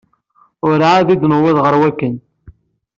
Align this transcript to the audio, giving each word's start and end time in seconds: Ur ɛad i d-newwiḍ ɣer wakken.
Ur 0.67 0.79
ɛad 0.89 1.07
i 1.13 1.15
d-newwiḍ 1.21 1.57
ɣer 1.61 1.73
wakken. 1.81 2.15